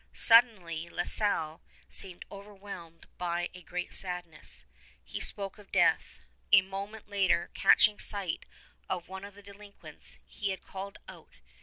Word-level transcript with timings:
Suddenly 0.13 0.89
La 0.89 1.03
Salle 1.03 1.61
seemed 1.87 2.25
overwhelmed 2.31 3.05
by 3.19 3.49
a 3.53 3.61
great 3.61 3.93
sadness. 3.93 4.65
He 5.03 5.19
spoke 5.19 5.59
of 5.59 5.71
death. 5.71 6.21
A 6.51 6.61
moment 6.63 7.07
later, 7.07 7.51
catching 7.53 7.99
sight 7.99 8.47
of 8.89 9.07
one 9.07 9.23
of 9.23 9.35
the 9.35 9.43
delinquents, 9.43 10.17
he 10.25 10.49
had 10.49 10.63
called 10.63 10.97
out. 11.07 11.33